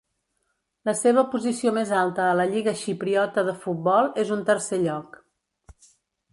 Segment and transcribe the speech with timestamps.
[0.89, 5.25] La seva posició més alta a la Lliga xipriota de futbol és un tercer lloc.